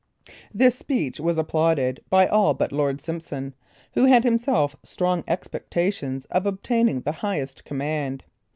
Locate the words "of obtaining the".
6.31-7.11